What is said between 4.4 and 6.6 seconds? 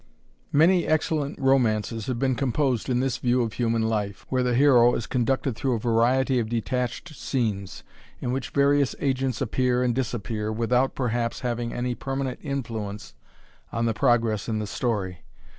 the hero is conducted through a variety of